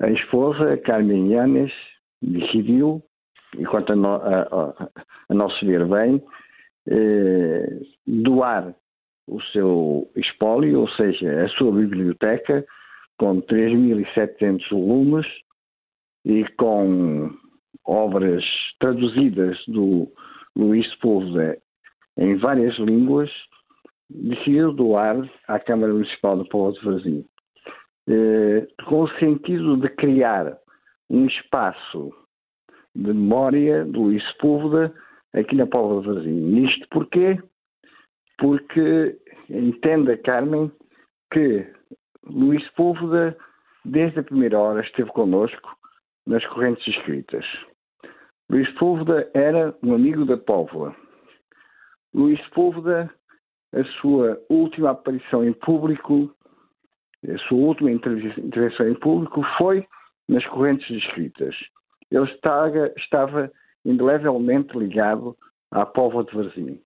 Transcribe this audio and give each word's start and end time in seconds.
a 0.00 0.10
esposa, 0.10 0.76
Carmen 0.78 1.30
Yanes, 1.32 1.72
decidiu, 2.22 3.02
enquanto 3.56 3.92
a, 3.92 3.96
no, 3.96 4.08
a, 4.08 4.42
a, 4.42 4.90
a 5.28 5.34
nosso 5.34 5.64
ver 5.66 5.84
bem, 5.86 6.22
eh, 6.88 7.80
doar 8.06 8.74
o 9.26 9.40
seu 9.52 10.10
espólio, 10.16 10.80
ou 10.80 10.88
seja, 10.90 11.44
a 11.44 11.48
sua 11.50 11.72
biblioteca, 11.72 12.64
com 13.18 13.42
3.700 13.42 14.70
volumes 14.70 15.26
e 16.24 16.44
com 16.56 17.30
obras 17.84 18.44
traduzidas 18.78 19.58
do 19.66 20.10
Luís 20.56 20.88
Sepúlveda 20.92 21.58
em 22.16 22.36
várias 22.36 22.76
línguas, 22.78 23.30
decidiu 24.10 24.72
doar 24.72 25.28
à 25.46 25.58
Câmara 25.58 25.92
Municipal 25.92 26.42
de 26.42 26.48
Povo 26.48 26.72
de 26.72 26.84
Varzim, 26.84 27.20
eh, 27.20 27.37
com 28.86 29.02
o 29.02 29.08
sentido 29.18 29.76
de 29.76 29.88
criar 29.90 30.56
um 31.10 31.26
espaço 31.26 32.12
de 32.94 33.12
memória 33.12 33.84
do 33.84 34.02
Luís 34.02 34.26
Sepúlveda 34.32 34.94
aqui 35.34 35.54
na 35.54 35.66
Póvoa 35.66 36.02
Varzim. 36.02 36.64
Isto 36.64 36.88
porquê? 36.90 37.38
Porque 38.38 39.18
entenda, 39.48 40.16
Carmen, 40.18 40.70
que 41.32 41.66
Luís 42.24 42.64
Sepúlveda, 42.66 43.36
desde 43.84 44.20
a 44.20 44.24
primeira 44.24 44.58
hora, 44.58 44.80
esteve 44.80 45.10
connosco 45.10 45.76
nas 46.26 46.44
correntes 46.46 46.86
escritas. 46.86 47.44
Luís 48.50 48.68
Sepúlveda 48.72 49.30
era 49.34 49.74
um 49.82 49.94
amigo 49.94 50.24
da 50.24 50.36
Póvoa. 50.36 50.94
Luís 52.14 52.42
Sepúlveda, 52.44 53.12
a 53.74 53.84
sua 54.00 54.40
última 54.48 54.90
aparição 54.90 55.44
em 55.44 55.52
público, 55.52 56.34
a 57.26 57.38
sua 57.48 57.58
última 57.58 57.90
intervenção 57.90 58.88
em 58.88 58.94
público 58.94 59.42
foi 59.56 59.86
nas 60.28 60.44
correntes 60.46 60.88
escritas. 60.90 61.54
Ele 62.10 62.24
estava, 62.24 62.92
estava 62.96 63.50
indelevelmente 63.84 64.76
ligado 64.76 65.36
à 65.70 65.84
Póvoa 65.84 66.24
de 66.24 66.34
Varzim. 66.34 66.80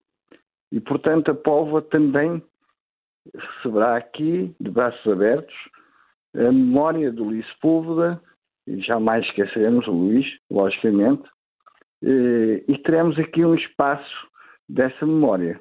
E, 0.70 0.80
portanto, 0.80 1.30
a 1.30 1.34
Póvoa 1.34 1.83
também 1.83 2.42
receberá 3.34 3.97
aqui, 3.97 4.55
de 4.58 4.70
braços 4.70 5.06
abertos, 5.11 5.55
a 6.34 6.50
memória 6.50 7.12
do 7.12 7.24
Luís 7.24 7.46
Púlveda, 7.61 8.20
e 8.67 8.80
jamais 8.80 9.24
esqueceremos 9.27 9.86
o 9.86 9.92
Luís, 9.92 10.27
logicamente, 10.50 11.28
e 12.02 12.78
teremos 12.84 13.19
aqui 13.19 13.44
um 13.44 13.55
espaço 13.55 14.28
dessa 14.69 15.06
memória. 15.06 15.61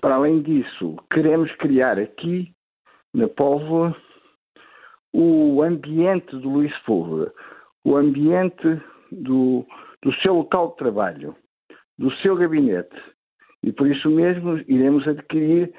Para 0.00 0.16
além 0.16 0.42
disso, 0.42 0.96
queremos 1.10 1.50
criar 1.56 1.98
aqui, 1.98 2.52
na 3.16 3.28
Póvoa, 3.28 3.96
o 5.12 5.62
ambiente 5.62 6.36
do 6.36 6.50
Luís 6.50 6.76
Púlveda, 6.84 7.32
o 7.82 7.96
ambiente 7.96 8.80
do, 9.10 9.66
do 10.02 10.12
seu 10.16 10.34
local 10.34 10.72
de 10.72 10.76
trabalho, 10.76 11.34
do 11.98 12.12
seu 12.16 12.36
gabinete. 12.36 12.94
E 13.62 13.72
por 13.72 13.86
isso 13.86 14.10
mesmo 14.10 14.58
iremos 14.68 15.08
adquirir 15.08 15.72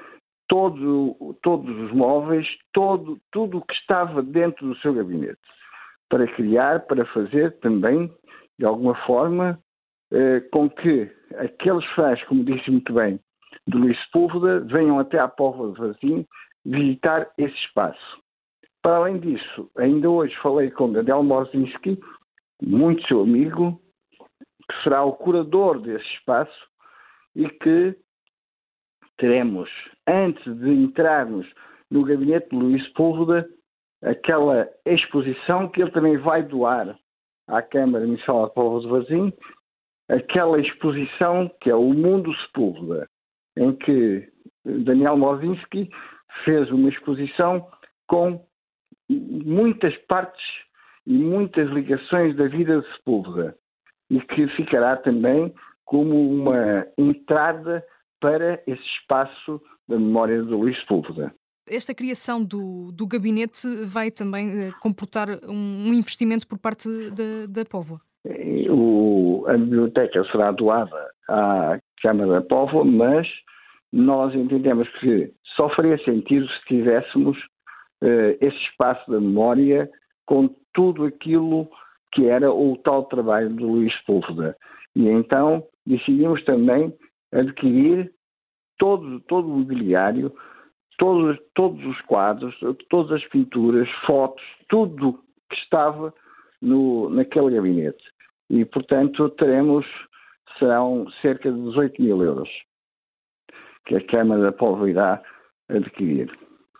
todo, 0.48 1.36
todos 1.42 1.70
os 1.78 1.92
móveis, 1.92 2.44
todo, 2.72 3.16
tudo 3.30 3.58
o 3.58 3.62
que 3.64 3.74
estava 3.74 4.20
dentro 4.20 4.66
do 4.66 4.76
seu 4.78 4.92
gabinete, 4.92 5.38
para 6.08 6.26
criar, 6.34 6.80
para 6.86 7.06
fazer 7.06 7.56
também, 7.60 8.12
de 8.58 8.66
alguma 8.66 8.96
forma, 9.06 9.56
eh, 10.10 10.40
com 10.50 10.68
que 10.68 11.08
aqueles 11.36 11.84
fãs, 11.94 12.20
como 12.24 12.44
disse 12.44 12.68
muito 12.68 12.92
bem, 12.92 13.20
do 13.68 13.78
Luís 13.78 13.96
Sepúlveda, 14.06 14.60
venham 14.60 14.98
até 14.98 15.20
à 15.20 15.28
Póvoa 15.28 15.72
de 15.72 15.78
Varzim 15.78 16.26
visitar 16.64 17.30
esse 17.38 17.54
espaço. 17.56 18.22
Para 18.82 18.96
além 18.96 19.18
disso, 19.18 19.70
ainda 19.76 20.08
hoje 20.08 20.34
falei 20.42 20.70
com 20.70 20.92
Daniel 20.92 21.22
Morzinski, 21.22 21.98
muito 22.62 23.06
seu 23.06 23.22
amigo, 23.22 23.80
que 24.70 24.82
será 24.82 25.04
o 25.04 25.12
curador 25.12 25.80
desse 25.80 26.06
espaço 26.14 26.68
e 27.34 27.48
que 27.48 27.96
teremos, 29.16 29.68
antes 30.06 30.44
de 30.58 30.70
entrarmos 30.70 31.46
no 31.90 32.04
gabinete 32.04 32.50
de 32.50 32.56
Luís 32.56 32.86
Púlveda, 32.92 33.48
aquela 34.02 34.68
exposição 34.86 35.68
que 35.68 35.82
ele 35.82 35.90
também 35.90 36.16
vai 36.18 36.42
doar 36.42 36.96
à 37.48 37.62
Câmara 37.62 38.06
Municipal 38.06 38.48
de 38.48 38.54
Povo 38.54 38.80
de 38.80 38.88
Varzim, 38.88 39.32
aquela 40.08 40.60
exposição 40.60 41.50
que 41.60 41.70
é 41.70 41.74
o 41.74 41.92
Mundo 41.92 42.34
Sepúlveda, 42.36 43.08
em 43.56 43.74
que 43.74 44.28
Daniel 44.64 45.16
Mozinski 45.16 45.90
fez 46.44 46.70
uma 46.70 46.88
exposição 46.88 47.66
com 48.06 48.44
muitas 49.08 49.96
partes 50.06 50.44
e 51.06 51.12
muitas 51.16 51.68
ligações 51.70 52.36
da 52.36 52.46
vida 52.48 52.80
de 52.80 52.96
Sepúlveda 52.96 53.56
e 54.10 54.20
que 54.20 54.46
ficará 54.48 54.96
também 54.96 55.52
como 55.84 56.14
uma 56.30 56.86
entrada 56.98 57.84
para 58.20 58.62
esse 58.66 58.82
espaço 59.00 59.60
da 59.88 59.98
memória 59.98 60.42
de 60.42 60.50
Luís 60.50 60.78
Sepúlveda. 60.80 61.32
Esta 61.66 61.94
criação 61.94 62.42
do, 62.42 62.92
do 62.92 63.06
gabinete 63.06 63.66
vai 63.86 64.10
também 64.10 64.68
uh, 64.68 64.74
comportar 64.80 65.28
um, 65.46 65.88
um, 65.88 65.94
investimento 65.94 66.46
por 66.46 66.58
parte 66.58 66.88
da, 67.10 67.46
da 67.48 67.64
Póvoa? 67.64 68.00
O, 68.70 69.44
a 69.46 69.52
biblioteca 69.52 70.24
será 70.30 70.50
doada 70.52 71.10
à 71.28 71.78
Câmara 72.02 72.40
da 72.40 72.42
Póvoa, 72.42 72.84
mas 72.84 73.26
nós 73.92 74.34
entendemos 74.34 74.88
que 75.00 75.32
só 75.58 75.68
faria 75.70 75.98
sentido 76.04 76.48
se 76.48 76.64
tivéssemos 76.66 77.36
uh, 77.36 78.38
esse 78.40 78.56
espaço 78.70 79.10
da 79.10 79.20
memória 79.20 79.90
com 80.24 80.48
tudo 80.72 81.04
aquilo 81.04 81.68
que 82.12 82.26
era 82.26 82.50
o 82.52 82.76
tal 82.78 83.04
trabalho 83.06 83.50
de 83.50 83.62
Luís 83.62 83.92
Sepúlveda. 83.98 84.56
E 84.94 85.08
então 85.08 85.66
decidimos 85.84 86.42
também 86.44 86.96
adquirir 87.32 88.12
todo, 88.78 89.20
todo 89.20 89.48
o 89.48 89.58
mobiliário, 89.58 90.32
todos, 90.96 91.36
todos 91.54 91.84
os 91.84 92.00
quadros, 92.02 92.54
todas 92.88 93.20
as 93.20 93.28
pinturas, 93.28 93.88
fotos, 94.06 94.44
tudo 94.68 95.18
que 95.50 95.56
estava 95.56 96.14
no, 96.62 97.10
naquele 97.10 97.56
gabinete. 97.56 98.02
E, 98.48 98.64
portanto, 98.64 99.28
teremos, 99.30 99.84
serão 100.58 101.10
cerca 101.20 101.50
de 101.50 101.60
18 101.60 102.00
mil 102.00 102.22
euros 102.22 102.48
que 103.86 103.96
a 103.96 104.06
Câmara 104.06 104.52
Póvoa 104.52 104.90
irá 104.90 105.22
adquirir. 105.68 106.30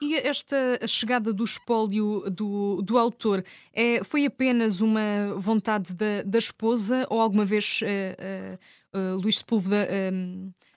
E 0.00 0.14
esta 0.14 0.86
chegada 0.86 1.32
do 1.32 1.42
espólio 1.42 2.22
do, 2.30 2.80
do 2.82 2.96
autor 2.96 3.44
é, 3.74 4.04
foi 4.04 4.26
apenas 4.26 4.80
uma 4.80 5.34
vontade 5.36 5.94
da, 5.94 6.22
da 6.22 6.38
esposa 6.38 7.04
ou 7.10 7.20
alguma 7.20 7.44
vez 7.44 7.80
uh, 7.82 8.96
uh, 8.96 9.16
uh, 9.16 9.20
Luís 9.20 9.38
Sepúlveda 9.38 9.88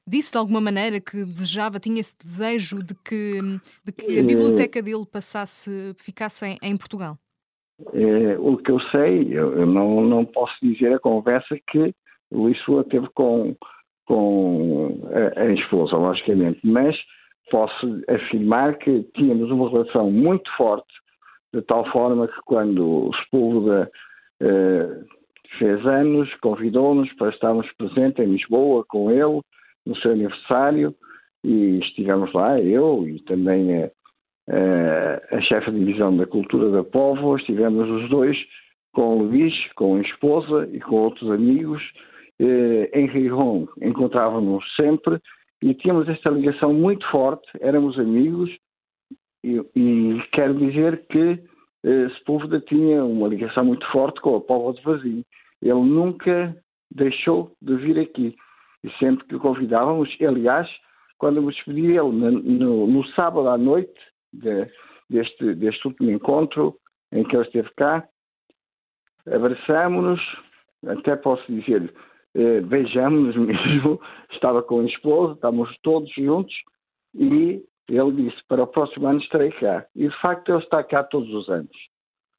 disse 0.08 0.32
de 0.32 0.38
alguma 0.38 0.60
maneira 0.60 1.00
que 1.00 1.24
desejava, 1.24 1.80
tinha 1.80 2.00
esse 2.00 2.18
desejo 2.18 2.84
de 2.84 2.96
que, 2.96 3.40
de 3.86 3.92
que 3.92 4.20
a 4.20 4.24
biblioteca 4.24 4.82
dele 4.82 5.06
passasse, 5.06 5.94
ficasse 5.98 6.46
em, 6.46 6.58
em 6.62 6.76
Portugal? 6.76 7.18
É, 7.94 8.38
o 8.38 8.58
que 8.58 8.72
eu 8.72 8.80
sei, 8.92 9.28
eu, 9.32 9.58
eu, 9.58 9.66
não, 9.66 10.02
não 10.02 10.26
posso 10.26 10.54
dizer 10.62 10.94
a 10.94 11.00
conversa 11.00 11.58
que 11.70 11.94
Luís 12.32 12.58
Sua 12.64 12.84
teve 12.84 13.08
com, 13.14 13.56
com 14.06 15.00
a, 15.12 15.42
a 15.42 15.54
esposa, 15.54 15.96
logicamente, 15.96 16.60
mas 16.64 16.96
posso 17.52 18.02
afirmar 18.08 18.78
que 18.78 19.04
tínhamos 19.14 19.52
uma 19.52 19.70
relação 19.70 20.10
muito 20.10 20.50
forte, 20.56 20.92
de 21.54 21.62
tal 21.64 21.86
forma 21.92 22.28
que 22.28 22.42
quando 22.46 23.10
o 23.10 23.12
Sepúlveda 23.16 23.92
eh, 24.42 25.04
fez 25.60 25.86
anos, 25.86 26.34
convidou-nos 26.42 27.12
para 27.14 27.30
estarmos 27.30 27.70
presentes 27.74 28.26
em 28.26 28.32
Lisboa 28.32 28.86
com 28.88 29.12
ele, 29.12 29.42
no 29.86 29.96
seu 29.98 30.12
aniversário, 30.12 30.96
e 31.44 31.80
estivemos 31.80 32.32
lá, 32.34 32.60
eu 32.60 33.08
e 33.08 33.20
também 33.24 33.84
a, 33.84 33.92
a, 34.50 35.38
a 35.38 35.42
chefe 35.42 35.72
de 35.72 35.80
divisão 35.80 36.16
da 36.16 36.26
cultura 36.26 36.70
da 36.72 36.84
Povo, 36.84 37.36
estivemos 37.36 37.90
os 37.90 38.10
dois 38.10 38.38
com 38.94 39.18
o 39.18 39.24
Luís, 39.24 39.54
com 39.76 39.98
a 39.98 40.02
esposa 40.02 40.70
e 40.72 40.80
com 40.80 40.96
outros 40.96 41.30
amigos, 41.30 41.82
eh, 42.40 42.90
em 42.94 43.08
Rijon 43.08 43.68
encontrávamos 43.82 44.64
sempre 44.76 45.20
e 45.62 45.74
tínhamos 45.76 46.10
esta 46.10 46.30
ligação 46.30 46.74
muito 46.74 47.06
forte, 47.12 47.48
éramos 47.60 47.98
amigos, 48.00 48.50
e, 49.44 49.62
e 49.76 50.22
quero 50.32 50.56
dizer 50.56 51.06
que 51.08 51.44
eh, 51.84 52.10
Sepúlveda 52.18 52.60
tinha 52.62 53.04
uma 53.04 53.28
ligação 53.28 53.66
muito 53.66 53.86
forte 53.92 54.20
com 54.22 54.36
a 54.36 54.42
Póvoa 54.42 54.74
de 54.74 54.82
Varzim. 54.82 55.24
Ele 55.62 55.82
nunca 55.82 56.56
deixou 56.92 57.56
de 57.62 57.76
vir 57.78 58.00
aqui. 58.00 58.36
E 58.84 58.90
sempre 58.98 59.26
que 59.28 59.36
o 59.36 59.40
convidávamos, 59.40 60.10
aliás, 60.22 60.68
quando 61.18 61.42
me 61.42 61.52
despedi 61.52 61.82
dele 61.84 62.00
no, 62.00 62.32
no, 62.32 62.88
no 62.88 63.06
sábado 63.10 63.48
à 63.48 63.58
noite 63.58 63.94
de, 64.34 64.68
deste, 65.10 65.56
deste 65.56 65.88
último 65.88 66.10
encontro 66.12 66.76
em 67.12 67.24
que 67.24 67.36
ele 67.36 67.46
esteve 67.46 67.70
cá, 67.78 68.08
abraçámos-nos, 69.28 70.22
até 70.88 71.16
posso 71.16 71.44
dizer, 71.52 71.94
eh, 72.36 72.62
beijamos-nos 72.62 73.36
mesmo, 73.48 74.00
estava 74.32 74.62
com 74.64 74.82
a 74.82 74.86
esposa, 74.86 75.34
estávamos 75.34 75.76
todos 75.82 76.12
juntos 76.14 76.54
e 77.14 77.64
ele 77.90 78.12
disse, 78.14 78.38
para 78.48 78.64
o 78.64 78.68
próximo 78.68 79.08
ano 79.08 79.20
estarei 79.20 79.52
cá. 79.52 79.86
E 79.96 80.08
de 80.08 80.22
facto 80.22 80.50
ele 80.50 80.64
está 80.64 80.84
cá 80.84 81.04
todos 81.04 81.34
os 81.34 81.50
anos. 81.50 81.76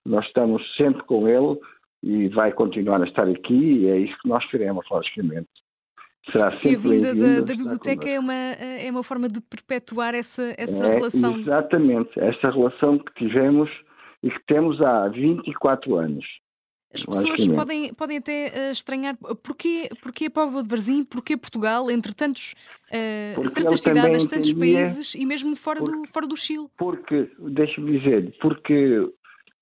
nós 0.06 0.24
estamos 0.26 0.62
sempre 0.76 1.02
com 1.04 1.28
ele 1.28 1.58
e 2.02 2.28
vai 2.28 2.52
continuar 2.52 3.00
a 3.00 3.06
estar 3.06 3.28
aqui 3.28 3.54
e 3.54 3.86
é 3.88 3.98
isso 3.98 4.16
que 4.22 4.28
nós 4.28 4.44
queremos, 4.50 4.84
logicamente. 4.90 5.48
Será 6.30 6.50
Porque 6.50 6.68
a 6.68 6.78
vinda 6.78 7.14
da, 7.14 7.40
da 7.40 7.54
biblioteca 7.54 8.08
é 8.08 8.18
uma, 8.18 8.32
é 8.32 8.90
uma 8.90 9.02
forma 9.02 9.28
de 9.28 9.40
perpetuar 9.40 10.14
essa, 10.14 10.54
essa 10.56 10.86
é, 10.86 10.94
relação. 10.94 11.38
Exatamente, 11.38 12.18
essa 12.18 12.50
relação 12.50 12.98
que 12.98 13.12
tivemos 13.14 13.68
e 14.22 14.30
que 14.30 14.40
temos 14.46 14.80
há 14.80 15.08
24 15.08 15.96
anos. 15.96 16.24
As 16.94 17.06
pessoas 17.06 17.48
podem, 17.48 17.94
podem 17.94 18.18
até 18.18 18.68
uh, 18.68 18.72
estranhar 18.72 19.16
porquê, 19.42 19.88
porquê 20.02 20.26
a 20.26 20.30
Póvoa 20.30 20.62
de 20.62 20.68
Varzim, 20.68 21.04
porquê 21.04 21.36
Portugal, 21.36 21.90
entre 21.90 22.14
tantos, 22.14 22.54
uh, 22.90 23.50
tantas 23.50 23.80
cidades, 23.80 24.28
tantos 24.28 24.52
países 24.52 25.14
e 25.14 25.24
mesmo 25.24 25.56
fora, 25.56 25.80
porque, 25.80 25.96
do, 25.96 26.08
fora 26.08 26.26
do 26.26 26.36
Chile? 26.36 26.66
Porque, 26.76 27.30
deixa-me 27.38 27.98
dizer, 27.98 28.34
porque 28.40 29.10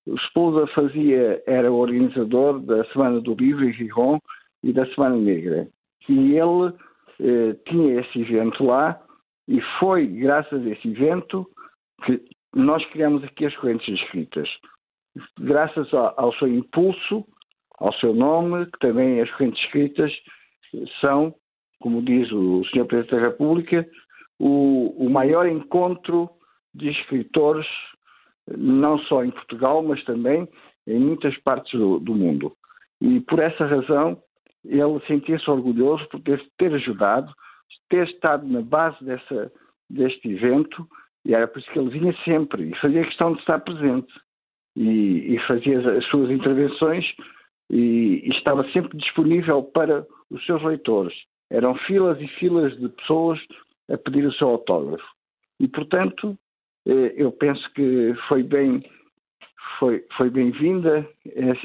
o 0.05 0.19
Sepúlveda 0.19 0.67
fazia, 0.67 1.41
era 1.45 1.71
o 1.71 1.75
organizador 1.75 2.59
da 2.59 2.83
Semana 2.91 3.21
do 3.21 3.33
Livro 3.33 3.63
em 3.63 3.71
Rijon 3.71 4.19
e 4.63 4.73
da 4.73 4.85
Semana 4.93 5.15
Negra. 5.15 5.67
E 6.09 6.35
ele 6.35 6.73
eh, 7.19 7.55
tinha 7.67 8.01
esse 8.01 8.19
evento 8.19 8.63
lá 8.63 8.99
e 9.47 9.61
foi 9.79 10.07
graças 10.07 10.65
a 10.65 10.69
esse 10.69 10.87
evento 10.87 11.47
que 12.03 12.19
nós 12.55 12.83
criamos 12.87 13.23
aqui 13.23 13.45
as 13.45 13.55
correntes 13.57 13.87
escritas 14.01 14.49
graças 15.39 15.87
ao, 15.93 16.33
seu 16.35 16.47
impulso, 16.47 17.25
ao 17.77 17.93
seu 17.95 18.13
nome, 18.13 18.65
que 18.67 18.79
também 18.79 19.21
as 19.21 19.29
correntes 19.31 19.63
escritas 19.63 20.11
são, 20.99 21.33
como 21.79 22.01
diz 22.01 22.31
o 22.31 22.63
Sr. 22.65 22.85
Presidente 22.85 23.15
da 23.15 23.27
República, 23.27 23.87
o, 24.39 25.05
o 25.05 25.09
maior 25.09 25.45
encontro 25.45 26.29
de 26.73 26.89
escritores, 26.89 27.67
não 28.57 28.97
só 28.99 29.23
em 29.23 29.31
Portugal, 29.31 29.83
mas 29.83 30.03
também 30.05 30.47
em 30.87 30.99
muitas 30.99 31.37
partes 31.39 31.77
do, 31.77 31.99
do 31.99 32.15
mundo. 32.15 32.53
E 33.01 33.19
por 33.21 33.39
essa 33.39 33.65
razão 33.65 34.21
ele 34.63 34.99
sentia-se 35.07 35.49
orgulhoso 35.49 36.07
por 36.09 36.21
ter, 36.21 36.41
ter, 36.57 36.73
ajudado, 36.73 37.33
ter 37.89 38.07
estado 38.07 38.47
na 38.47 38.61
base 38.61 39.03
dessa, 39.03 39.51
deste 39.89 40.29
evento, 40.29 40.87
e 41.25 41.33
era 41.33 41.47
por 41.47 41.59
isso 41.59 41.71
que 41.71 41.79
ele 41.79 41.89
vinha 41.89 42.15
sempre 42.23 42.69
e 42.69 42.75
fazia 42.79 43.03
questão 43.03 43.33
de 43.33 43.39
estar 43.39 43.59
presente 43.59 44.13
e, 44.75 45.35
e 45.35 45.39
fazia 45.47 45.79
as 45.97 46.05
suas 46.05 46.29
intervenções 46.29 47.05
e, 47.69 48.21
e, 48.23 48.29
estava 48.29 48.69
sempre 48.71 48.97
disponível 48.97 49.63
para 49.63 50.05
os 50.29 50.45
seus 50.45 50.61
leitores. 50.63 51.15
Eram 51.49 51.75
filas 51.75 52.19
e 52.21 52.27
filas 52.27 52.77
de 52.79 52.89
pessoas 52.89 53.39
a 53.89 53.97
pedir 53.97 54.25
o 54.25 54.33
seu 54.33 54.49
autógrafo. 54.49 55.05
E, 55.59 55.67
portanto, 55.67 56.37
eh, 56.87 57.13
eu 57.15 57.31
penso 57.31 57.69
que 57.73 58.13
foi 58.27 58.43
bem 58.43 58.83
foi, 59.77 60.05
foi 60.15 60.29
bem-vinda 60.29 61.07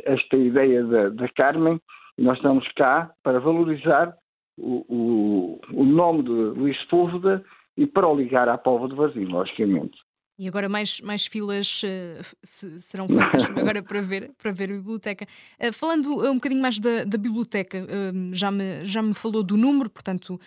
esta 0.05 0.37
ideia 0.37 0.82
da, 0.85 1.08
da, 1.11 1.29
Carmen 1.29 1.79
e 2.17 2.23
nós 2.23 2.38
estamos 2.38 2.67
cá 2.73 3.12
para 3.23 3.38
valorizar 3.41 4.17
o, 4.58 4.87
o, 4.88 5.61
o 5.73 5.85
nome 5.85 6.23
de 6.23 6.31
Luís 6.31 6.81
Sepúlveda 6.81 7.44
e 7.76 7.87
para 7.87 8.08
o 8.08 8.17
ligar 8.17 8.49
à 8.49 8.56
Póvoa 8.56 8.88
de 8.88 8.94
Varzim, 8.94 9.26
logicamente. 9.26 9.99
E 10.38 10.47
agora 10.47 10.69
mais, 10.69 11.00
mais 11.00 11.27
filas 11.27 11.83
uh, 11.83 12.37
serão 12.44 13.09
feitas 13.09 13.44
agora 13.56 13.83
para 13.83 14.03
ver, 14.03 14.33
para 14.37 14.53
ver 14.53 14.71
a 14.71 14.75
biblioteca. 14.75 15.27
Uh, 15.59 15.73
falando 15.73 16.09
um 16.31 16.35
bocadinho 16.35 16.61
mais 16.61 16.79
da, 16.79 17.05
da 17.05 17.17
biblioteca, 17.17 17.79
uh, 17.79 18.35
já, 18.35 18.50
me, 18.50 18.85
já 18.85 19.00
me 19.03 19.15
falou 19.15 19.43
do 19.43 19.56
número, 19.56 19.88
portanto, 19.88 20.38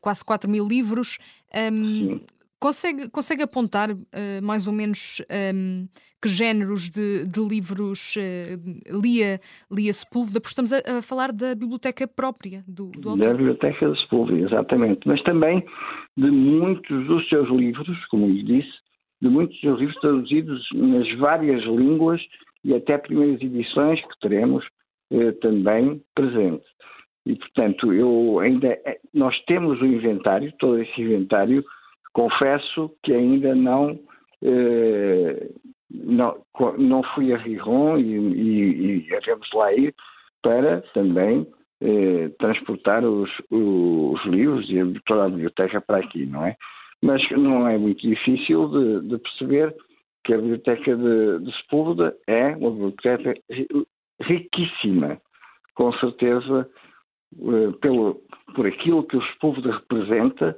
quase 0.00 0.24
4 0.24 0.50
mil 0.50 0.66
livros. 0.66 1.18
Um, 1.72 2.20
consegue, 2.58 3.08
consegue 3.08 3.44
apontar 3.44 3.90
mais 4.42 4.66
ou 4.66 4.72
menos 4.72 5.22
um, 5.54 5.86
que 6.20 6.28
géneros 6.28 6.90
de, 6.90 7.24
de 7.24 7.40
livros 7.40 8.16
lia, 8.88 9.40
lia 9.70 9.92
Sepúlveda? 9.92 10.40
Porque 10.40 10.50
estamos 10.50 10.72
a, 10.72 10.98
a, 10.98 11.02
falar 11.02 11.30
da 11.30 11.54
biblioteca 11.54 12.08
própria 12.08 12.64
do, 12.66 12.88
do 12.88 13.10
autor. 13.10 13.26
Da 13.26 13.32
biblioteca 13.34 13.92
de 13.92 14.00
Sepúlveda, 14.00 14.40
exatamente. 14.40 15.06
Mas 15.06 15.22
também 15.22 15.64
de 16.16 16.30
muitos 16.32 17.06
dos 17.06 17.28
seus 17.28 17.48
livros, 17.48 18.06
como 18.06 18.26
lhe 18.26 18.42
disse, 18.42 18.80
de 19.20 19.28
muitos 19.28 19.60
dos 19.60 19.78
livros 19.78 20.00
traduzidos 20.00 20.68
nas 20.74 21.10
várias 21.18 21.62
línguas 21.64 22.20
e 22.64 22.74
até 22.74 22.98
primeiras 22.98 23.40
edições 23.40 24.00
que 24.00 24.20
teremos 24.20 24.66
eh, 25.12 25.32
também 25.32 26.02
presente. 26.14 26.64
E, 27.26 27.36
portanto, 27.36 27.92
eu 27.92 28.38
ainda, 28.40 28.68
eh, 28.84 28.98
nós 29.12 29.38
temos 29.44 29.80
o 29.80 29.86
inventário, 29.86 30.52
todo 30.58 30.78
esse 30.78 31.00
inventário, 31.00 31.64
confesso 32.12 32.90
que 33.02 33.12
ainda 33.12 33.54
não, 33.54 33.98
eh, 34.42 35.48
não, 35.90 36.36
não 36.78 37.02
fui 37.14 37.32
a 37.32 37.36
Riron 37.36 37.98
e, 37.98 38.16
e, 38.16 39.08
e 39.08 39.14
havemos 39.14 39.48
lá 39.52 39.72
ir 39.74 39.94
para 40.42 40.80
também 40.94 41.46
eh, 41.82 42.30
transportar 42.38 43.04
os, 43.04 43.30
os 43.50 44.24
livros 44.24 44.68
e 44.70 45.00
toda 45.06 45.26
a 45.26 45.28
biblioteca 45.28 45.80
para 45.80 45.98
aqui, 45.98 46.26
não 46.26 46.44
é? 46.46 46.56
Mas 47.02 47.22
não 47.30 47.66
é 47.66 47.78
muito 47.78 48.06
difícil 48.06 48.68
de, 48.68 49.08
de 49.08 49.18
perceber 49.18 49.74
que 50.24 50.34
a 50.34 50.36
Biblioteca 50.36 50.96
de, 50.96 51.38
de 51.44 51.56
Sepúlveda 51.58 52.14
é 52.26 52.48
uma 52.56 52.70
biblioteca 52.70 53.34
riquíssima, 54.20 55.20
com 55.74 55.92
certeza, 55.94 56.68
eh, 57.38 57.72
pelo, 57.80 58.20
por 58.54 58.66
aquilo 58.66 59.02
que 59.04 59.16
o 59.16 59.22
Sepúlveda 59.22 59.72
representa 59.72 60.56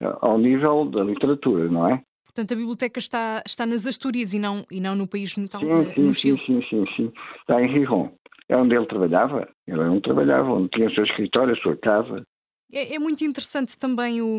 eh, 0.00 0.16
ao 0.20 0.36
nível 0.36 0.86
da 0.86 1.04
literatura, 1.04 1.68
não 1.68 1.88
é? 1.88 2.02
Portanto, 2.24 2.52
a 2.52 2.56
biblioteca 2.56 2.98
está, 2.98 3.42
está 3.46 3.64
nas 3.64 3.86
Astúrias 3.86 4.34
e 4.34 4.40
não, 4.40 4.64
e 4.68 4.80
não 4.80 4.96
no 4.96 5.06
país 5.06 5.36
natal, 5.36 5.60
sim, 5.60 5.70
eh, 5.70 5.94
sim, 5.94 6.02
no 6.02 6.14
Chile. 6.14 6.38
Sim, 6.44 6.62
sim, 6.62 6.84
sim, 6.84 6.92
sim. 6.96 7.12
Está 7.40 7.62
em 7.62 7.68
Rijon. 7.68 8.10
É 8.48 8.56
onde 8.56 8.74
ele 8.74 8.86
trabalhava. 8.86 9.48
Ele 9.66 9.80
onde 9.80 10.02
trabalhava, 10.02 10.50
onde 10.50 10.68
tinha 10.70 10.88
o 10.88 10.94
seu 10.94 11.04
escritório, 11.04 11.54
a 11.54 11.58
sua 11.58 11.76
casa. 11.76 12.26
É, 12.72 12.94
é, 12.94 12.98
muito 12.98 13.24
interessante 13.24 13.78
também 13.78 14.20
o, 14.20 14.38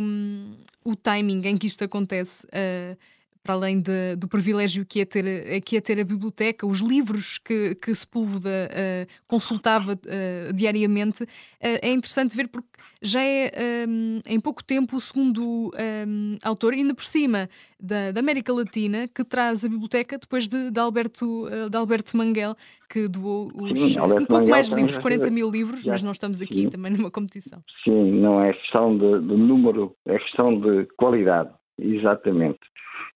o 0.84 0.96
timing 0.96 1.48
em 1.48 1.58
que 1.58 1.68
isto 1.68 1.84
acontece. 1.84 2.46
Uh, 2.48 2.98
para 3.46 3.54
além 3.54 3.80
de, 3.80 4.16
do 4.16 4.28
privilégio 4.28 4.84
que 4.84 5.00
é, 5.02 5.06
ter, 5.06 5.62
que 5.62 5.78
é 5.78 5.82
ter 5.82 6.00
a 6.00 6.04
biblioteca, 6.04 6.66
os 6.66 6.80
livros 6.80 7.38
que, 7.38 7.76
que 7.76 7.94
Sepúlveda 7.94 8.50
uh, 8.50 9.14
consultava 9.28 9.94
uh, 9.94 10.52
diariamente, 10.52 11.24
uh, 11.24 11.28
é 11.62 11.94
interessante 11.94 12.36
ver 12.36 12.48
porque 12.48 12.68
já 13.04 13.22
é 13.22 13.86
um, 13.88 14.20
em 14.26 14.40
pouco 14.40 14.64
tempo 14.64 14.96
o 14.98 15.00
segundo 15.00 15.72
um, 15.72 16.36
autor, 16.44 16.74
ainda 16.74 16.96
por 16.96 17.04
cima 17.04 17.48
da, 17.80 18.12
da, 18.12 18.20
América 18.20 18.52
Latina, 18.52 19.08
que 19.08 19.24
traz 19.24 19.64
a 19.64 19.70
biblioteca 19.70 20.18
depois 20.18 20.48
de, 20.48 20.72
de 20.72 20.80
Alberto, 20.80 21.48
de 21.70 21.78
Alberto 21.78 22.18
Manguel, 22.18 22.56
que 22.90 23.08
doou 23.08 23.52
os, 23.54 23.80
Sim, 23.80 24.00
um 24.00 24.10
pouco 24.10 24.34
Manguel 24.34 24.50
mais 24.50 24.70
de 24.70 24.76
livros, 24.76 24.98
40 24.98 25.30
mil 25.30 25.52
livros, 25.52 25.84
já, 25.84 25.92
mas 25.92 26.02
não 26.02 26.14
estamos 26.14 26.42
aqui 26.42 26.62
Sim. 26.62 26.70
também 26.70 26.94
numa 26.94 27.12
competição. 27.12 27.62
Sim, 27.84 28.12
não 28.14 28.44
é 28.44 28.54
questão 28.54 28.98
de, 28.98 29.20
de 29.20 29.36
número, 29.36 29.96
é 30.08 30.18
questão 30.18 30.60
de 30.60 30.88
qualidade, 30.98 31.52
exatamente. 31.78 32.60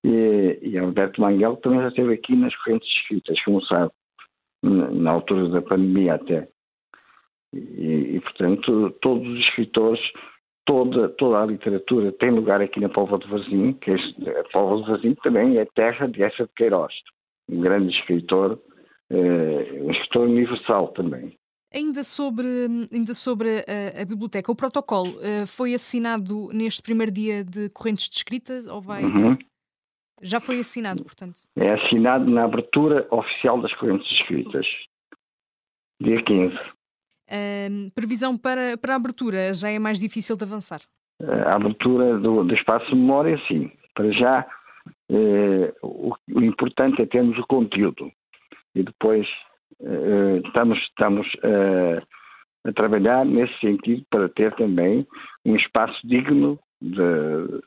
E, 0.04 0.60
e 0.62 0.78
Alberto 0.78 1.20
Manguel 1.20 1.58
também 1.58 1.82
já 1.82 1.90
esteve 1.90 2.14
aqui 2.14 2.36
nas 2.36 2.56
correntes 2.58 2.88
escritas, 2.90 3.42
como 3.44 3.62
sabe, 3.66 3.92
na 4.64 5.12
altura 5.12 5.50
da 5.50 5.62
pandemia 5.62 6.16
até. 6.16 6.48
E, 7.54 8.16
e, 8.16 8.20
portanto, 8.22 8.92
todos 9.02 9.28
os 9.28 9.40
escritores, 9.40 10.00
toda, 10.66 11.10
toda 11.10 11.42
a 11.42 11.46
literatura 11.46 12.12
tem 12.14 12.32
lugar 12.32 12.62
aqui 12.62 12.80
na 12.80 12.90
Póvoa 12.90 13.20
de 13.20 13.28
Varzim, 13.28 13.74
que 13.74 13.92
é, 13.92 14.40
a 14.40 14.44
Póvoa 14.52 14.84
de 14.84 14.92
Varzim 14.92 15.16
também 15.24 15.58
é 15.58 15.66
terra 15.66 16.08
de 16.08 16.22
Essa 16.24 16.44
de 16.44 16.54
Queiroz, 16.56 16.94
um 17.50 17.60
grande 17.62 17.94
escritor, 17.98 18.60
eh, 19.10 19.82
um 19.82 19.92
escritor 19.92 20.28
universal 20.28 20.90
também. 20.90 21.36
Ainda 21.74 22.04
sobre, 22.04 22.48
ainda 22.92 23.14
sobre 23.14 23.60
a, 23.60 24.02
a 24.02 24.06
biblioteca, 24.06 24.52
o 24.52 24.56
protocolo 24.56 25.12
uh, 25.18 25.46
foi 25.46 25.76
assinado 25.76 26.50
neste 26.52 26.82
primeiro 26.82 27.12
dia 27.12 27.44
de 27.44 27.70
correntes 27.70 28.10
de 28.10 28.16
escritas 28.16 28.66
ou 28.66 28.82
vai... 28.82 29.04
Uhum. 29.04 29.38
Já 30.22 30.40
foi 30.40 30.60
assinado, 30.60 31.04
portanto? 31.04 31.40
É 31.56 31.74
assinado 31.74 32.30
na 32.30 32.44
abertura 32.44 33.08
oficial 33.12 33.62
das 33.62 33.74
correntes 33.76 34.10
escritas, 34.20 34.66
dia 36.02 36.22
15. 36.24 36.56
Uh, 36.56 37.92
previsão 37.94 38.38
para, 38.38 38.78
para 38.78 38.94
a 38.94 38.96
abertura 38.96 39.54
já 39.54 39.70
é 39.70 39.78
mais 39.78 40.00
difícil 40.00 40.36
de 40.36 40.44
avançar? 40.44 40.82
A 41.22 41.56
abertura 41.56 42.18
do, 42.18 42.44
do 42.44 42.54
espaço 42.54 42.86
de 42.88 42.96
memória, 42.96 43.38
sim. 43.48 43.72
Para 43.94 44.12
já, 44.12 44.48
eh, 45.10 45.74
o, 45.82 46.14
o, 46.34 46.42
importante 46.42 47.02
é 47.02 47.06
termos 47.06 47.38
o 47.38 47.48
conteúdo. 47.48 48.12
E 48.74 48.84
depois 48.84 49.28
eh, 49.82 50.42
estamos, 50.46 50.80
estamos 50.80 51.28
eh, 51.44 52.02
a 52.66 52.74
trabalhar 52.74 53.26
nesse 53.26 53.58
sentido 53.60 54.06
para 54.10 54.30
ter 54.30 54.56
também 54.56 55.06
um 55.46 55.56
espaço 55.56 56.00
digno 56.06 56.58
de, 56.82 57.62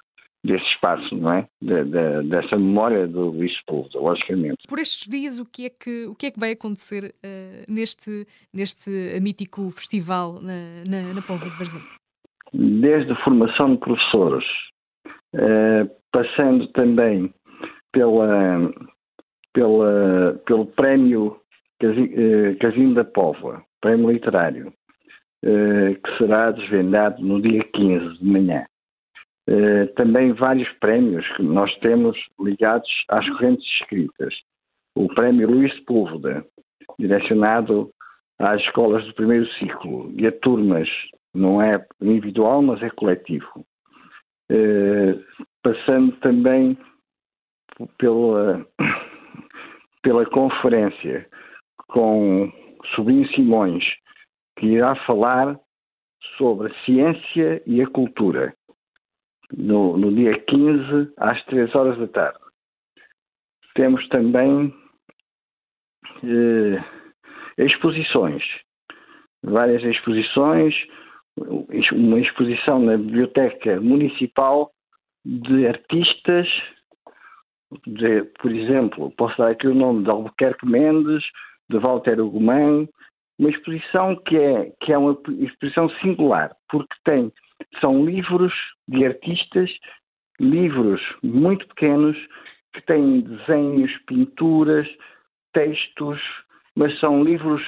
desse 0.45 0.65
espaço, 0.67 1.15
não 1.17 1.33
é? 1.33 1.49
De, 1.61 1.85
de, 1.85 2.29
dessa 2.29 2.57
memória 2.57 3.07
do 3.07 3.31
Luís 3.31 3.57
Sepúlveda, 3.59 4.01
logicamente. 4.01 4.67
Por 4.69 4.79
estes 4.79 5.09
dias, 5.09 5.39
o 5.39 5.47
que 5.47 5.67
é 5.67 5.71
que, 5.71 6.07
o 6.07 6.15
que, 6.15 6.27
é 6.27 6.31
que 6.31 6.41
vai 6.41 6.53
acontecer 6.53 7.15
uh, 7.25 7.73
neste, 7.73 8.27
neste 8.53 8.91
mítico 9.21 9.71
festival 9.71 10.41
na, 10.41 10.83
na, 10.89 11.15
na 11.15 11.23
Póvoa 11.23 11.49
de 11.49 11.57
Varzim? 11.57 11.81
Desde 12.53 13.13
a 13.13 13.25
formação 13.25 13.73
de 13.73 13.79
professores, 13.79 14.45
uh, 15.35 15.89
passando 16.11 16.67
também 16.73 17.33
pela, 17.93 18.73
pela, 19.53 20.41
pelo 20.45 20.67
prémio 20.67 21.41
Casim 22.61 22.95
da 22.95 23.05
Póvoa, 23.05 23.63
prémio 23.81 24.11
literário, 24.11 24.73
que 25.43 26.17
será 26.17 26.53
desvendado 26.53 27.21
no 27.21 27.43
dia 27.43 27.65
15 27.75 28.19
de 28.19 28.25
manhã. 28.25 28.65
Também 29.97 30.33
vários 30.33 30.71
prémios 30.75 31.27
que 31.37 31.43
nós 31.43 31.75
temos 31.79 32.17
ligados 32.41 32.89
às 33.09 33.29
correntes 33.31 33.67
escritas. 33.81 34.35
O 34.95 35.09
prémio 35.09 35.51
Luís 35.51 35.75
Sepúlveda, 35.75 36.45
direcionado 36.99 37.91
às 38.39 38.61
escolas 38.63 39.05
do 39.07 39.15
primeiro 39.15 39.47
ciclo 39.55 40.13
e 40.17 40.27
a 40.27 40.33
turmas, 40.33 40.89
não 41.35 41.61
é 41.61 41.85
individual, 42.01 42.63
mas 42.63 42.83
é 42.83 42.91
coletivo. 42.91 43.65
Eh, 44.51 45.19
passando 45.63 46.13
também 46.19 46.77
pela, 47.99 48.67
pela 50.03 50.27
conferência 50.27 51.27
com 51.89 52.53
Sobrinho 52.95 53.27
Simões, 53.29 53.85
que 54.59 54.67
irá 54.67 54.95
falar 55.07 55.59
sobre 56.37 56.71
a 56.71 56.85
ciência 56.85 57.63
e 57.67 57.81
a 57.81 57.87
cultura, 57.87 58.55
no, 59.57 59.97
no 59.97 60.15
dia 60.15 60.39
15, 60.41 61.13
às 61.17 61.43
3 61.47 61.75
horas 61.75 61.99
da 61.99 62.09
tarde. 62.09 62.39
Temos 63.75 64.07
também 64.09 64.75
eh, 66.25 66.85
exposições, 67.59 68.43
várias 69.43 69.83
exposições, 69.83 70.75
uma 71.93 72.21
exposição 72.21 72.79
na 72.81 72.97
Biblioteca 72.97 73.81
Municipal 73.81 74.71
de 75.25 75.67
artistas, 75.67 76.49
de, 77.87 78.25
por 78.41 78.53
exemplo, 78.53 79.11
posso 79.17 79.39
dar 79.39 79.51
aqui 79.51 79.67
o 79.67 79.75
nome 79.75 80.05
de 80.05 80.11
Albuquerque 80.11 80.67
Mendes, 80.67 81.25
de 81.71 81.79
Walter 81.79 82.21
Ugumã, 82.21 82.87
uma 83.39 83.51
exposição 83.51 84.15
que 84.17 84.37
é, 84.37 84.73
que 84.83 84.93
é 84.93 84.99
uma 84.99 85.17
exposição 85.41 85.89
singular, 86.01 86.55
porque 86.69 86.95
tem, 87.05 87.33
são 87.81 88.05
livros 88.05 88.53
de 88.89 89.05
artistas, 89.05 89.71
livros 90.41 91.01
muito 91.23 91.67
pequenos, 91.69 92.17
que 92.73 92.81
têm 92.83 93.21
desenhos, 93.21 93.93
pinturas, 94.07 94.89
textos, 95.53 96.21
mas 96.75 96.99
são 97.01 97.23
livros 97.23 97.63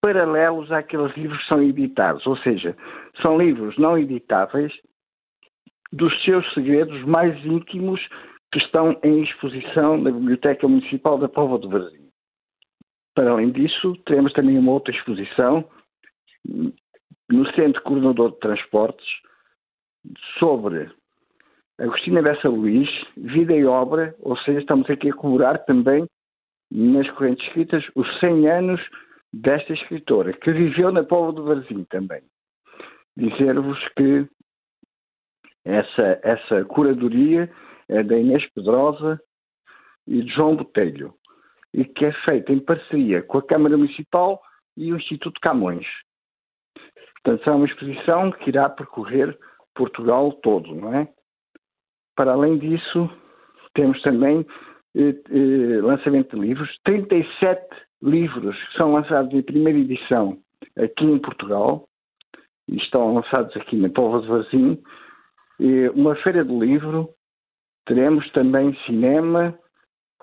paralelos 0.00 0.70
àqueles 0.70 1.16
livros 1.16 1.40
que 1.40 1.48
são 1.48 1.62
editados, 1.62 2.26
ou 2.26 2.36
seja, 2.38 2.76
são 3.20 3.38
livros 3.38 3.76
não 3.78 3.98
editáveis 3.98 4.72
dos 5.92 6.12
seus 6.22 6.46
segredos 6.52 7.02
mais 7.04 7.34
íntimos 7.44 8.00
que 8.52 8.58
estão 8.58 8.98
em 9.02 9.22
exposição 9.22 9.96
na 9.98 10.10
Biblioteca 10.10 10.68
Municipal 10.68 11.18
da 11.18 11.28
Póvoa 11.28 11.58
do 11.58 11.68
Varzim. 11.68 12.08
Para 13.14 13.32
além 13.32 13.50
disso, 13.50 13.96
teremos 14.06 14.32
também 14.32 14.58
uma 14.58 14.72
outra 14.72 14.94
exposição 14.94 15.68
no 17.28 17.50
Centro 17.54 17.82
Coordenador 17.82 18.32
de 18.32 18.38
Transportes 18.40 19.06
sobre 20.38 20.90
Agostina 21.78 22.22
Bessa 22.22 22.48
Luís, 22.48 22.88
vida 23.16 23.54
e 23.54 23.64
obra, 23.64 24.14
ou 24.20 24.36
seja, 24.38 24.60
estamos 24.60 24.88
aqui 24.90 25.10
a 25.10 25.14
comemorar 25.14 25.64
também 25.64 26.06
nas 26.70 27.08
correntes 27.12 27.46
escritas 27.46 27.84
os 27.94 28.18
100 28.20 28.48
anos 28.48 28.80
desta 29.32 29.72
escritora, 29.72 30.32
que 30.32 30.52
viveu 30.52 30.90
na 30.90 31.04
Póvoa 31.04 31.32
do 31.32 31.44
Varzim 31.44 31.84
também. 31.84 32.22
Dizer-vos 33.16 33.78
que 33.96 34.26
essa, 35.64 36.20
essa 36.22 36.64
curadoria 36.64 37.50
é 37.88 38.02
da 38.02 38.16
Inês 38.16 38.44
Pedrosa 38.52 39.20
e 40.06 40.22
de 40.22 40.30
João 40.32 40.56
Botelho, 40.56 41.14
e 41.74 41.84
que 41.84 42.06
é 42.06 42.12
feita 42.24 42.52
em 42.52 42.58
parceria 42.60 43.22
com 43.22 43.38
a 43.38 43.46
Câmara 43.46 43.76
Municipal 43.76 44.40
e 44.76 44.92
o 44.92 44.96
Instituto 44.96 45.40
Camões. 45.40 45.86
Portanto, 47.28 47.44
será 47.44 47.56
uma 47.56 47.66
exposição 47.66 48.30
que 48.30 48.48
irá 48.48 48.70
percorrer 48.70 49.38
Portugal 49.74 50.32
todo, 50.42 50.74
não 50.74 50.94
é? 50.94 51.06
Para 52.16 52.32
além 52.32 52.56
disso, 52.56 53.10
temos 53.74 54.00
também 54.00 54.46
eh, 54.96 55.14
eh, 55.30 55.80
lançamento 55.82 56.34
de 56.34 56.40
livros, 56.46 56.70
37 56.84 57.60
livros 58.02 58.56
que 58.56 58.78
são 58.78 58.94
lançados 58.94 59.30
em 59.34 59.42
primeira 59.42 59.78
edição 59.78 60.38
aqui 60.74 61.04
em 61.04 61.18
Portugal, 61.18 61.86
e 62.66 62.76
estão 62.76 63.12
lançados 63.12 63.54
aqui 63.58 63.76
na 63.76 63.90
Póvoa 63.90 64.22
de 64.22 64.80
uma 65.94 66.16
feira 66.16 66.42
do 66.42 66.58
livro, 66.58 67.10
teremos 67.84 68.26
também 68.32 68.74
cinema 68.86 69.54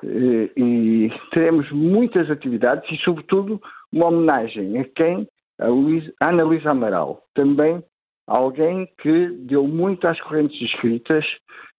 eh, 0.03 0.49
e 0.57 1.11
teremos 1.31 1.71
muitas 1.71 2.31
atividades 2.31 2.91
e, 2.91 2.97
sobretudo, 3.03 3.61
uma 3.93 4.07
homenagem 4.07 4.79
a 4.79 4.85
quem? 4.85 5.27
A 5.59 5.67
Luís, 5.67 6.11
Ana 6.21 6.43
Luísa 6.43 6.71
Amaral, 6.71 7.23
também 7.33 7.83
alguém 8.27 8.87
que 8.97 9.29
deu 9.45 9.67
muito 9.67 10.07
às 10.07 10.19
correntes 10.21 10.59
escritas, 10.61 11.25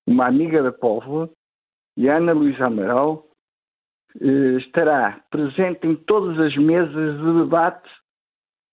uma 0.06 0.26
amiga 0.26 0.62
da 0.62 0.72
Póvoa, 0.72 1.30
e 1.96 2.08
Ana 2.08 2.32
Luísa 2.32 2.66
Amaral 2.66 3.26
eh, 4.20 4.58
estará 4.58 5.20
presente 5.30 5.86
em 5.86 5.94
todas 5.94 6.38
as 6.38 6.56
mesas 6.56 7.18
de 7.18 7.38
debate 7.38 7.88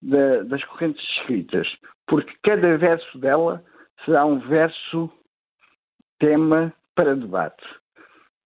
da, 0.01 0.43
das 0.43 0.63
correntes 0.65 1.03
escritas, 1.17 1.67
porque 2.07 2.33
cada 2.43 2.77
verso 2.77 3.17
dela 3.17 3.63
será 4.05 4.25
um 4.25 4.39
verso 4.39 5.09
tema 6.19 6.73
para 6.95 7.15
debate. 7.15 7.63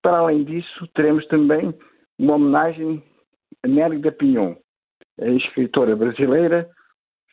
Para 0.02 0.20
além 0.20 0.44
disso, 0.44 0.88
teremos 0.96 1.26
também 1.28 1.74
uma 2.18 2.36
homenagem 2.36 3.04
a 3.64 3.68
Nérida 3.68 4.12
Pinhon, 4.12 4.56
escritora 5.20 5.96
brasileira, 5.96 6.70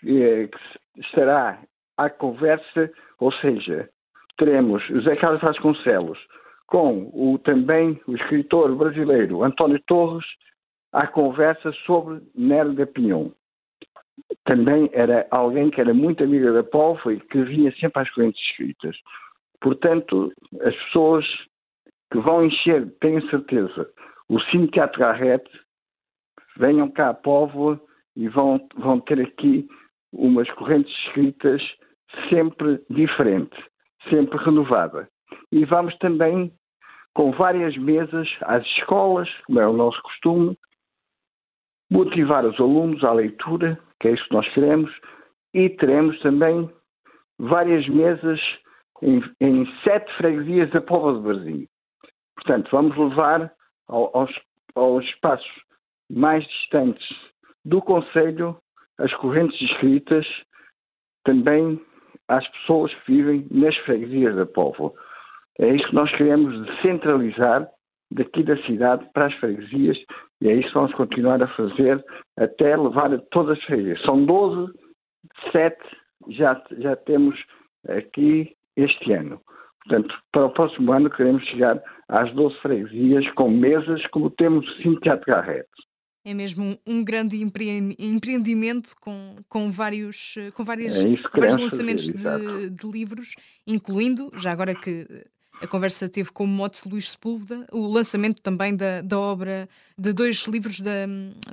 eh, 0.05 0.49
que 0.49 1.01
estará 1.01 1.61
à 1.97 2.11
conversa, 2.11 2.91
ou 3.19 3.33
seja, 3.33 3.89
teremos 4.37 4.83
José 4.87 5.17
Carlos 5.17 5.41
Vasconcelos, 5.41 6.19
com 6.67 7.11
o, 7.13 7.39
também 7.39 8.01
o 8.07 8.17
escritor 8.17 8.75
brasileiro 8.75 9.43
António 9.45 9.81
Torres 9.87 10.27
à 10.93 11.07
conversa 11.07 11.73
sobre 11.87 12.21
Nérida 12.35 12.87
Pinhon. 12.87 13.31
Também 14.45 14.89
era 14.93 15.27
alguém 15.31 15.71
que 15.71 15.81
era 15.81 15.93
muito 15.93 16.23
amiga 16.23 16.53
da 16.53 16.63
Polfa 16.63 17.13
e 17.13 17.21
que 17.21 17.43
vinha 17.43 17.73
sempre 17.77 18.03
às 18.03 18.11
correntes 18.11 18.41
escritas. 18.51 18.97
Portanto, 19.61 20.33
as 20.61 20.75
pessoas 20.85 21.27
que 22.13 22.19
vão 22.19 22.45
encher, 22.45 22.89
tenho 23.01 23.29
certeza, 23.29 23.89
o 24.29 24.41
Cine 24.41 24.69
Teatro 24.69 25.01
Garrett, 25.01 25.45
venham 26.57 26.91
cá 26.91 27.11
à 27.11 27.15
Póvoa 27.15 27.81
e 28.17 28.29
vão, 28.29 28.61
vão 28.77 29.01
ter 29.01 29.21
aqui 29.21 29.69
umas 30.13 30.49
correntes 30.53 30.93
escritas 31.07 31.63
sempre 32.29 32.81
diferente, 32.91 33.57
sempre 34.09 34.39
renovada. 34.39 35.09
E 35.51 35.65
vamos 35.65 35.97
também 35.99 36.53
com 37.15 37.33
várias 37.33 37.77
mesas 37.77 38.29
às 38.43 38.65
escolas, 38.79 39.29
como 39.47 39.61
é 39.61 39.67
o 39.67 39.73
nosso 39.73 40.01
costume, 40.03 40.57
motivar 41.91 42.45
os 42.45 42.59
alunos 42.59 43.05
à 43.05 43.13
leitura, 43.13 43.79
que 44.01 44.09
é 44.09 44.13
isso 44.13 44.25
que 44.25 44.35
nós 44.35 44.49
queremos, 44.53 44.91
e 45.53 45.69
teremos 45.71 46.19
também 46.21 46.69
várias 47.39 47.87
mesas 47.89 48.41
em, 49.03 49.23
em 49.41 49.67
sete 49.83 50.13
freguesias 50.17 50.71
da 50.71 50.81
Póvoa 50.81 51.15
de 51.15 51.21
Varzim. 51.21 51.69
Portanto, 52.37 52.69
vamos 52.73 52.97
levar 52.97 53.53
ao, 53.89 54.17
aos, 54.17 54.31
aos 54.75 55.05
espaços 55.05 55.65
mais 56.15 56.45
distantes 56.47 57.07
do 57.65 57.83
Conselho 57.83 58.57
as 58.99 59.13
correntes 59.15 59.61
escritas 59.61 60.25
também 61.25 61.81
às 62.29 62.47
pessoas 62.49 62.95
que 62.95 63.13
vivem 63.13 63.47
nas 63.51 63.77
freguesias 63.79 64.37
da 64.37 64.47
Póvoa. 64.47 64.93
É 65.59 65.69
isso 65.75 65.89
que 65.89 65.95
nós 65.95 66.11
queremos 66.17 66.65
descentralizar 66.67 67.69
daqui 68.11 68.43
da 68.45 68.57
cidade 68.65 69.05
para 69.13 69.27
as 69.27 69.35
freguesias 69.35 69.99
e 70.41 70.49
é 70.49 70.55
isso 70.55 70.69
que 70.69 70.75
vamos 70.75 70.95
continuar 70.95 71.43
a 71.43 71.49
fazer 71.49 72.05
até 72.37 72.77
levar 72.77 73.13
a 73.13 73.19
todas 73.31 73.59
as 73.59 73.65
freguesias. 73.65 74.01
São 74.03 74.25
12, 74.25 74.73
7 75.51 75.77
já, 76.29 76.63
já 76.79 76.97
temos 76.97 77.39
aqui 77.89 78.55
este 78.77 79.13
ano. 79.13 79.41
Portanto, 79.85 80.15
para 80.33 80.47
o 80.47 80.51
próximo 80.51 80.93
ano 80.93 81.11
queremos 81.11 81.45
chegar 81.47 81.83
às 82.09 82.33
12 82.35 82.57
freguesias 82.61 83.29
com 83.33 83.51
mesas 83.51 84.07
como 84.09 84.31
temos 84.31 84.67
o 84.85 85.01
Teatro 85.01 85.27
Garrett. 85.27 85.69
É 86.25 86.33
mesmo 86.33 86.79
um 86.87 87.05
grande 87.05 87.37
empreendimento 87.43 88.95
com, 88.99 89.37
com 89.47 89.71
vários, 89.71 90.37
com 90.55 90.65
várias, 90.65 90.97
é 90.97 91.17
vários 91.39 91.57
lançamentos 91.59 92.07
de, 92.07 92.71
de, 92.71 92.87
livros, 92.91 93.35
incluindo, 93.67 94.33
já 94.39 94.51
agora 94.51 94.75
que 94.75 95.07
a 95.61 95.67
conversa 95.67 96.09
teve 96.09 96.31
como 96.33 96.53
mote 96.53 96.89
Luís 96.89 97.11
Sepúlveda, 97.11 97.67
o 97.73 97.87
lançamento 97.87 98.43
também 98.43 98.75
da, 98.75 99.01
da 99.01 99.19
obra, 99.19 99.69
de 99.97 100.13
dois 100.13 100.47
livros 100.47 100.81
da, 100.81 101.07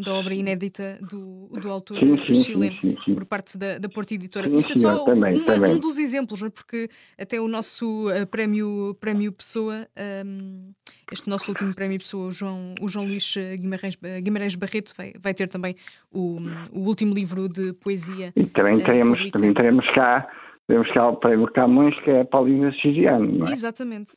da 0.04 0.14
obra 0.14 0.34
inédita 0.34 1.00
do, 1.02 1.48
do 1.48 1.70
autor 1.70 2.00
sim, 2.00 2.18
sim, 2.26 2.34
chileno, 2.44 2.98
sim, 3.06 3.14
por 3.14 3.26
parte 3.26 3.58
da, 3.58 3.78
da 3.78 3.88
Porta 3.88 4.14
Editora. 4.14 4.50
Sim, 4.50 4.58
Isso 4.58 4.72
é 4.72 4.76
só 4.76 5.06
também, 5.06 5.38
uma, 5.38 5.46
também. 5.46 5.76
um 5.76 5.80
dos 5.80 5.98
exemplos, 5.98 6.42
é? 6.42 6.50
porque 6.50 6.90
até 7.18 7.40
o 7.40 7.48
nosso 7.48 8.10
uh, 8.10 8.26
prémio, 8.28 8.96
prémio 9.00 9.32
Pessoa, 9.32 9.88
um, 10.26 10.72
este 11.12 11.30
nosso 11.30 11.50
último 11.50 11.74
prémio 11.74 12.00
Pessoa, 12.00 12.28
o 12.28 12.32
João, 12.32 12.76
o 12.82 12.88
João 12.88 13.06
Luís 13.06 13.36
Guimarães, 13.60 13.98
Guimarães 14.22 14.56
Barreto, 14.56 14.94
vai, 14.98 15.14
vai 15.22 15.34
ter 15.34 15.48
também 15.48 15.76
o, 16.12 16.40
o 16.72 16.80
último 16.82 17.14
livro 17.14 17.48
de 17.48 17.74
poesia. 17.74 18.34
E 18.36 18.46
também 18.48 18.80
teremos, 18.80 19.22
uh, 19.22 19.32
também 19.32 19.54
teremos 19.54 19.86
cá 19.94 20.28
temos 20.72 20.90
cá 20.94 21.10
o 21.10 21.18
prémio 21.18 21.52
Camões, 21.52 22.00
que 22.02 22.10
é 22.10 22.24
Paulina 22.24 22.72
Siciliano, 22.72 23.30
não 23.40 23.48
é? 23.48 23.52
Exatamente. 23.52 24.12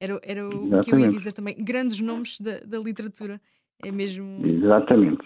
Era, 0.00 0.18
era 0.22 0.48
o 0.48 0.80
que 0.80 0.94
eu 0.94 0.98
ia 0.98 1.10
dizer 1.10 1.32
também. 1.32 1.54
Grandes 1.62 2.00
nomes 2.00 2.40
da, 2.40 2.60
da 2.60 2.78
literatura. 2.78 3.38
É 3.84 3.92
mesmo. 3.92 4.46
Exatamente. 4.46 5.22